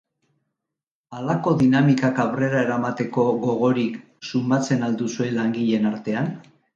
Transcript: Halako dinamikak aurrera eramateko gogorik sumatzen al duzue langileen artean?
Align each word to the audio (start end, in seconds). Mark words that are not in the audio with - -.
Halako 1.17 1.51
dinamikak 1.59 2.21
aurrera 2.23 2.63
eramateko 2.67 3.25
gogorik 3.43 3.99
sumatzen 4.31 4.87
al 4.89 4.97
duzue 5.03 5.29
langileen 5.37 5.87
artean? 5.91 6.33